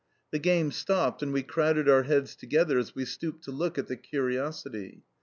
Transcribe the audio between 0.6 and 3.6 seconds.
stopped, and we crowded our heads together as we stooped to